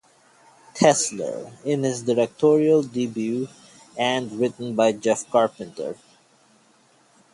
[0.73, 3.47] Tesler (in his directorial debut)
[3.95, 5.95] and written by Jeff Carpenter.